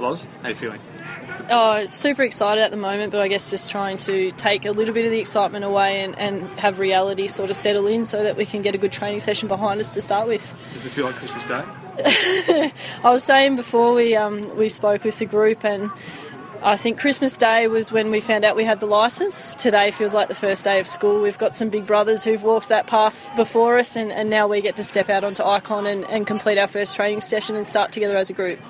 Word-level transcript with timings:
Loz, 0.00 0.26
how 0.40 0.46
are 0.46 0.48
you 0.50 0.56
feeling? 0.56 0.80
Oh, 1.50 1.84
super 1.86 2.22
excited 2.22 2.62
at 2.62 2.70
the 2.70 2.76
moment, 2.76 3.10
but 3.12 3.20
I 3.20 3.28
guess 3.28 3.50
just 3.50 3.70
trying 3.70 3.96
to 3.98 4.30
take 4.32 4.64
a 4.64 4.70
little 4.70 4.94
bit 4.94 5.04
of 5.04 5.10
the 5.10 5.18
excitement 5.18 5.64
away 5.64 6.02
and, 6.02 6.16
and 6.16 6.48
have 6.60 6.78
reality 6.78 7.26
sort 7.26 7.50
of 7.50 7.56
settle 7.56 7.86
in 7.86 8.04
so 8.04 8.22
that 8.22 8.36
we 8.36 8.46
can 8.46 8.62
get 8.62 8.74
a 8.74 8.78
good 8.78 8.92
training 8.92 9.20
session 9.20 9.48
behind 9.48 9.80
us 9.80 9.90
to 9.90 10.00
start 10.00 10.28
with. 10.28 10.54
Does 10.72 10.86
it 10.86 10.90
feel 10.90 11.06
like 11.06 11.16
Christmas 11.16 11.44
Day? 11.44 11.64
I 13.02 13.10
was 13.10 13.24
saying 13.24 13.56
before 13.56 13.92
we 13.94 14.14
um, 14.16 14.56
we 14.56 14.68
spoke 14.68 15.02
with 15.02 15.18
the 15.18 15.26
group, 15.26 15.64
and 15.64 15.90
I 16.62 16.76
think 16.76 17.00
Christmas 17.00 17.36
Day 17.36 17.66
was 17.66 17.90
when 17.90 18.10
we 18.10 18.20
found 18.20 18.44
out 18.44 18.54
we 18.54 18.64
had 18.64 18.80
the 18.80 18.86
license. 18.86 19.54
Today 19.54 19.90
feels 19.90 20.14
like 20.14 20.28
the 20.28 20.34
first 20.34 20.64
day 20.64 20.78
of 20.78 20.86
school. 20.86 21.20
We've 21.20 21.38
got 21.38 21.56
some 21.56 21.68
big 21.68 21.84
brothers 21.84 22.22
who've 22.22 22.42
walked 22.42 22.68
that 22.68 22.86
path 22.86 23.34
before 23.34 23.76
us, 23.76 23.96
and, 23.96 24.12
and 24.12 24.30
now 24.30 24.46
we 24.46 24.60
get 24.60 24.76
to 24.76 24.84
step 24.84 25.10
out 25.10 25.24
onto 25.24 25.42
Ikon 25.42 25.90
and, 25.90 26.04
and 26.04 26.26
complete 26.26 26.58
our 26.58 26.68
first 26.68 26.94
training 26.96 27.22
session 27.22 27.56
and 27.56 27.66
start 27.66 27.92
together 27.92 28.16
as 28.16 28.30
a 28.30 28.34
group. 28.34 28.60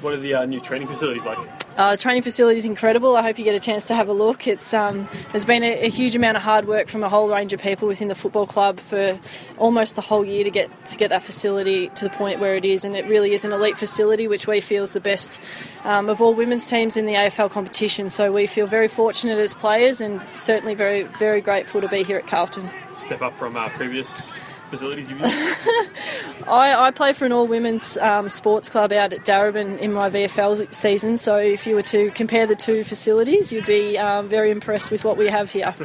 What 0.00 0.12
are 0.12 0.18
the 0.18 0.34
uh, 0.34 0.44
new 0.44 0.60
training 0.60 0.88
facilities 0.88 1.24
like? 1.24 1.38
Uh, 1.76 1.90
the 1.90 1.96
training 1.96 2.22
facility 2.22 2.56
is 2.56 2.66
incredible. 2.66 3.16
I 3.16 3.22
hope 3.22 3.36
you 3.36 3.44
get 3.44 3.56
a 3.56 3.60
chance 3.60 3.86
to 3.86 3.96
have 3.96 4.08
a 4.08 4.12
look. 4.12 4.46
It's 4.46 4.72
um, 4.72 5.08
there's 5.32 5.44
been 5.44 5.64
a, 5.64 5.86
a, 5.86 5.88
huge 5.88 6.14
amount 6.14 6.36
of 6.36 6.42
hard 6.44 6.68
work 6.68 6.86
from 6.86 7.02
a 7.02 7.08
whole 7.08 7.28
range 7.28 7.52
of 7.52 7.60
people 7.60 7.88
within 7.88 8.06
the 8.06 8.14
football 8.14 8.46
club 8.46 8.78
for 8.78 9.18
almost 9.58 9.96
the 9.96 10.00
whole 10.00 10.24
year 10.24 10.44
to 10.44 10.50
get 10.50 10.70
to 10.86 10.96
get 10.96 11.10
that 11.10 11.24
facility 11.24 11.88
to 11.88 12.04
the 12.04 12.10
point 12.10 12.38
where 12.38 12.54
it 12.54 12.64
is, 12.64 12.84
and 12.84 12.94
it 12.94 13.04
really 13.06 13.32
is 13.32 13.44
an 13.44 13.52
elite 13.52 13.76
facility, 13.76 14.28
which 14.28 14.46
we 14.46 14.60
feel 14.60 14.84
is 14.84 14.92
the 14.92 15.00
best 15.00 15.40
um, 15.82 16.08
of 16.08 16.20
all 16.20 16.32
women's 16.32 16.66
teams 16.66 16.96
in 16.96 17.06
the 17.06 17.14
AFL 17.14 17.50
competition. 17.50 18.08
So 18.08 18.30
we 18.30 18.46
feel 18.46 18.68
very 18.68 18.88
fortunate 18.88 19.38
as 19.38 19.52
players, 19.52 20.00
and 20.00 20.20
certainly 20.36 20.76
very 20.76 21.02
very 21.18 21.40
grateful 21.40 21.80
to 21.80 21.88
be 21.88 22.04
here 22.04 22.18
at 22.18 22.28
Carlton. 22.28 22.70
Step 22.98 23.20
up 23.20 23.36
from 23.36 23.56
uh, 23.56 23.68
previous 23.70 24.32
facilities 24.70 25.10
you've 25.10 25.20
used? 25.20 25.32
I, 26.46 26.86
I 26.86 26.90
play 26.90 27.12
for 27.12 27.24
an 27.24 27.32
all 27.32 27.46
women's 27.46 27.96
um, 27.98 28.28
sports 28.28 28.68
club 28.68 28.92
out 28.92 29.12
at 29.12 29.24
Darebin 29.24 29.78
in 29.78 29.92
my 29.92 30.10
VFL 30.10 30.72
season, 30.74 31.16
so 31.16 31.36
if 31.36 31.66
you 31.66 31.74
were 31.74 31.82
to 31.82 32.10
compare 32.12 32.46
the 32.46 32.56
two 32.56 32.84
facilities, 32.84 33.52
you'd 33.52 33.66
be 33.66 33.98
um, 33.98 34.28
very 34.28 34.50
impressed 34.50 34.90
with 34.90 35.04
what 35.04 35.16
we 35.16 35.28
have 35.28 35.50
here. 35.50 35.74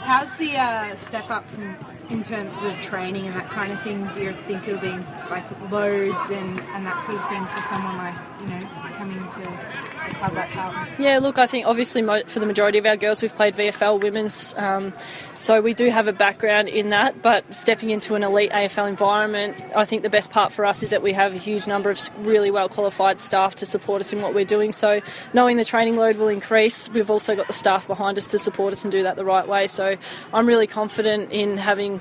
How's 0.00 0.32
the 0.36 0.56
uh, 0.56 0.94
step 0.94 1.30
up 1.30 1.48
from, 1.50 1.76
in 2.08 2.22
terms 2.22 2.62
of 2.62 2.72
training 2.80 3.26
and 3.26 3.36
that 3.36 3.50
kind 3.50 3.72
of 3.72 3.82
thing? 3.82 4.06
Do 4.12 4.22
you 4.22 4.36
think 4.46 4.66
it'll 4.68 4.80
be 4.80 4.90
like 5.30 5.44
loads 5.70 6.30
and, 6.30 6.60
and 6.60 6.86
that 6.86 7.04
sort 7.04 7.18
of 7.18 7.28
thing 7.28 7.44
for 7.46 7.62
someone 7.62 7.96
like 7.96 8.14
you 8.40 8.46
know 8.46 8.86
coming 8.96 9.18
to 9.18 9.86
club 10.14 10.34
like 10.34 10.50
Carlton? 10.50 10.86
Yeah, 10.98 11.18
look, 11.18 11.38
I 11.38 11.46
think 11.46 11.66
obviously 11.66 12.02
for 12.02 12.40
the 12.40 12.46
majority 12.46 12.78
of 12.78 12.86
our 12.86 12.96
girls, 12.96 13.22
we've 13.22 13.34
played 13.34 13.54
VFL 13.56 14.00
women's, 14.00 14.54
um, 14.56 14.92
so 15.34 15.60
we 15.60 15.74
do 15.74 15.90
have 15.90 16.08
a 16.08 16.12
background 16.12 16.68
in 16.68 16.90
that. 16.90 17.22
But 17.22 17.54
stepping 17.54 17.90
into 17.90 18.14
an 18.14 18.22
elite 18.22 18.50
AFL 18.50 18.88
environment, 18.88 19.56
I 19.74 19.84
think 19.84 20.02
the 20.02 20.10
best 20.10 20.30
part 20.30 20.52
for 20.52 20.64
us 20.64 20.82
is 20.82 20.90
that 20.90 21.02
we 21.02 21.12
have 21.12 21.34
a 21.34 21.38
huge 21.38 21.66
number 21.66 21.90
of 21.90 22.00
really 22.26 22.50
well 22.50 22.68
qualified 22.68 23.20
staff 23.20 23.56
to 23.56 23.66
support 23.66 24.00
us 24.00 24.12
in 24.12 24.20
what 24.20 24.34
we're 24.34 24.44
doing. 24.44 24.72
So 24.72 25.00
knowing 25.32 25.56
the 25.56 25.64
training 25.64 25.96
load 25.96 26.16
will 26.16 26.28
increase, 26.28 26.88
we've 26.90 27.10
also 27.10 27.36
got 27.36 27.46
the 27.46 27.52
staff 27.52 27.86
behind 27.86 28.18
us 28.18 28.26
to 28.28 28.38
support 28.38 28.72
us 28.72 28.84
and 28.84 28.92
do 28.92 29.02
that 29.02 29.16
the 29.16 29.24
right 29.24 29.46
way. 29.46 29.66
So 29.66 29.96
I'm 30.32 30.46
really 30.46 30.66
confident 30.66 31.32
in 31.32 31.56
having 31.56 31.95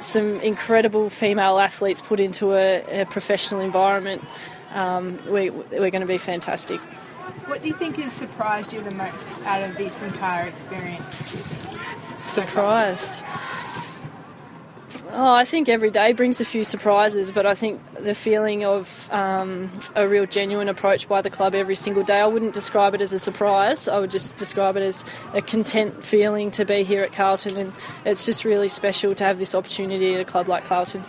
some 0.00 0.40
incredible 0.40 1.10
female 1.10 1.58
athletes 1.58 2.00
put 2.00 2.20
into 2.20 2.54
a, 2.54 3.02
a 3.02 3.06
professional 3.06 3.60
environment. 3.60 4.22
Um, 4.72 5.18
we, 5.26 5.50
we're 5.50 5.90
going 5.90 6.00
to 6.00 6.06
be 6.06 6.18
fantastic. 6.18 6.80
What 7.46 7.62
do 7.62 7.68
you 7.68 7.74
think 7.74 7.96
has 7.96 8.12
surprised 8.12 8.72
you 8.72 8.82
the 8.82 8.90
most 8.90 9.40
out 9.42 9.62
of 9.62 9.76
this 9.76 10.02
entire 10.02 10.46
experience? 10.46 11.36
Surprised. 12.20 13.24
Oh, 15.20 15.32
I 15.32 15.44
think 15.44 15.68
every 15.68 15.90
day 15.90 16.12
brings 16.12 16.40
a 16.40 16.44
few 16.44 16.62
surprises, 16.62 17.32
but 17.32 17.44
I 17.44 17.56
think 17.56 17.80
the 17.98 18.14
feeling 18.14 18.64
of 18.64 19.10
um, 19.10 19.68
a 19.96 20.06
real 20.06 20.26
genuine 20.26 20.68
approach 20.68 21.08
by 21.08 21.22
the 21.22 21.28
club 21.28 21.56
every 21.56 21.74
single 21.74 22.04
day, 22.04 22.20
I 22.20 22.26
wouldn't 22.26 22.52
describe 22.52 22.94
it 22.94 23.00
as 23.00 23.12
a 23.12 23.18
surprise. 23.18 23.88
I 23.88 23.98
would 23.98 24.12
just 24.12 24.36
describe 24.36 24.76
it 24.76 24.84
as 24.84 25.04
a 25.34 25.42
content 25.42 26.04
feeling 26.04 26.52
to 26.52 26.64
be 26.64 26.84
here 26.84 27.02
at 27.02 27.12
Carlton, 27.12 27.56
and 27.56 27.72
it's 28.04 28.26
just 28.26 28.44
really 28.44 28.68
special 28.68 29.12
to 29.16 29.24
have 29.24 29.38
this 29.38 29.56
opportunity 29.56 30.14
at 30.14 30.20
a 30.20 30.24
club 30.24 30.46
like 30.46 30.64
Carlton. 30.64 31.02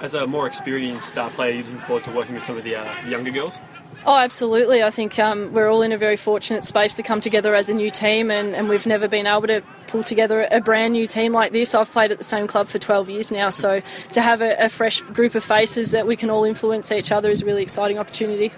As 0.00 0.14
a 0.14 0.24
more 0.24 0.46
experienced 0.46 1.08
star 1.08 1.28
player, 1.30 1.50
you 1.50 1.64
looking 1.64 1.80
forward 1.80 2.04
to 2.04 2.12
working 2.12 2.36
with 2.36 2.44
some 2.44 2.56
of 2.56 2.62
the 2.62 2.76
uh, 2.76 3.08
younger 3.08 3.32
girls? 3.32 3.58
Oh, 4.06 4.16
absolutely. 4.16 4.84
I 4.84 4.90
think 4.90 5.18
um, 5.18 5.52
we're 5.52 5.68
all 5.68 5.82
in 5.82 5.90
a 5.90 5.98
very 5.98 6.16
fortunate 6.16 6.62
space 6.62 6.94
to 6.94 7.02
come 7.02 7.20
together 7.20 7.56
as 7.56 7.68
a 7.68 7.74
new 7.74 7.90
team, 7.90 8.30
and, 8.30 8.54
and, 8.54 8.68
we've 8.68 8.86
never 8.86 9.08
been 9.08 9.26
able 9.26 9.48
to 9.48 9.62
pull 9.88 10.04
together 10.04 10.46
a 10.52 10.60
brand 10.60 10.92
new 10.92 11.08
team 11.08 11.32
like 11.32 11.50
this. 11.50 11.74
I've 11.74 11.90
played 11.90 12.12
at 12.12 12.18
the 12.18 12.24
same 12.24 12.46
club 12.46 12.68
for 12.68 12.78
12 12.78 13.10
years 13.10 13.30
now, 13.32 13.50
so 13.50 13.82
to 14.12 14.22
have 14.22 14.40
a, 14.40 14.54
a 14.64 14.68
fresh 14.68 15.00
group 15.00 15.34
of 15.34 15.42
faces 15.42 15.90
that 15.90 16.06
we 16.06 16.14
can 16.14 16.30
all 16.30 16.44
influence 16.44 16.92
each 16.92 17.10
other 17.10 17.30
is 17.30 17.42
a 17.42 17.46
really 17.46 17.62
exciting 17.62 17.98
opportunity. 17.98 18.52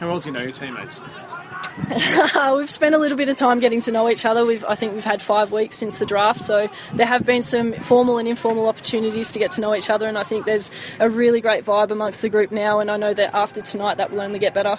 How 0.00 0.08
well 0.08 0.20
do 0.20 0.28
you 0.28 0.32
know 0.34 0.42
your 0.42 0.52
teammates? 0.52 1.00
we've 2.56 2.70
spent 2.70 2.94
a 2.94 2.98
little 2.98 3.16
bit 3.16 3.28
of 3.28 3.36
time 3.36 3.60
getting 3.60 3.80
to 3.82 3.92
know 3.92 4.08
each 4.08 4.24
other. 4.24 4.44
We've, 4.44 4.64
I 4.64 4.74
think 4.74 4.94
we've 4.94 5.04
had 5.04 5.22
five 5.22 5.52
weeks 5.52 5.76
since 5.76 5.98
the 5.98 6.06
draft, 6.06 6.40
so 6.40 6.68
there 6.94 7.06
have 7.06 7.24
been 7.24 7.42
some 7.42 7.72
formal 7.74 8.18
and 8.18 8.28
informal 8.28 8.68
opportunities 8.68 9.32
to 9.32 9.38
get 9.38 9.52
to 9.52 9.60
know 9.60 9.74
each 9.74 9.90
other, 9.90 10.06
and 10.06 10.18
I 10.18 10.22
think 10.22 10.44
there's 10.44 10.70
a 10.98 11.08
really 11.08 11.40
great 11.40 11.64
vibe 11.64 11.90
amongst 11.90 12.22
the 12.22 12.28
group 12.28 12.50
now. 12.50 12.80
And 12.80 12.90
I 12.90 12.96
know 12.96 13.14
that 13.14 13.34
after 13.34 13.60
tonight, 13.60 13.96
that 13.96 14.10
will 14.10 14.20
only 14.20 14.38
get 14.38 14.54
better. 14.54 14.76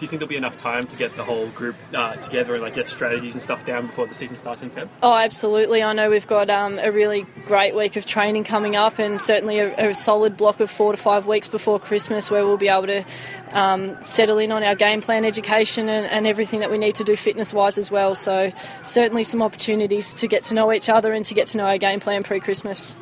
Do 0.00 0.04
you 0.04 0.08
think 0.08 0.20
there'll 0.20 0.30
be 0.30 0.36
enough 0.36 0.56
time 0.56 0.86
to 0.86 0.96
get 0.96 1.14
the 1.14 1.22
whole 1.22 1.48
group 1.48 1.76
uh, 1.92 2.16
together 2.16 2.54
and 2.54 2.62
like 2.62 2.72
get 2.72 2.88
strategies 2.88 3.34
and 3.34 3.42
stuff 3.42 3.66
down 3.66 3.88
before 3.88 4.06
the 4.06 4.14
season 4.14 4.34
starts 4.34 4.62
in 4.62 4.70
Feb? 4.70 4.88
Oh, 5.02 5.12
absolutely. 5.12 5.82
I 5.82 5.92
know 5.92 6.08
we've 6.08 6.26
got 6.26 6.48
um, 6.48 6.78
a 6.78 6.90
really 6.90 7.26
great 7.44 7.74
week 7.74 7.96
of 7.96 8.06
training 8.06 8.44
coming 8.44 8.76
up, 8.76 8.98
and 8.98 9.20
certainly 9.20 9.58
a, 9.58 9.90
a, 9.90 9.94
solid 9.94 10.38
block 10.38 10.58
of 10.60 10.70
four 10.70 10.92
to 10.92 10.96
five 10.96 11.26
weeks 11.26 11.48
before 11.48 11.78
Christmas, 11.78 12.30
where 12.30 12.46
we'll 12.46 12.56
be 12.56 12.68
able 12.68 12.86
to 12.86 13.04
um, 13.52 14.02
settle 14.02 14.38
in 14.38 14.52
on 14.52 14.62
our 14.62 14.74
game 14.74 15.02
plan 15.02 15.26
education 15.26 15.90
and, 15.90 16.06
and 16.06 16.26
everything 16.26 16.60
that 16.60 16.70
we 16.70 16.78
need 16.78 16.94
to 16.94 17.04
do 17.04 17.14
fitness 17.14 17.52
wise 17.52 17.76
as 17.76 17.90
well. 17.90 18.14
So 18.14 18.50
certainly 18.82 19.22
some 19.22 19.42
opportunities 19.42 20.14
to 20.14 20.26
get 20.26 20.44
to 20.44 20.54
know 20.54 20.72
each 20.72 20.88
other 20.88 21.12
and 21.12 21.26
to 21.26 21.34
get 21.34 21.48
to 21.48 21.58
know 21.58 21.66
our 21.66 21.76
game 21.76 22.00
plan 22.00 22.22
pre-Christmas. 22.22 22.96